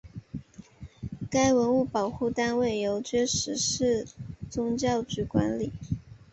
[1.29, 4.07] 该文物保护单位由磐石市
[4.49, 5.71] 宗教局管理。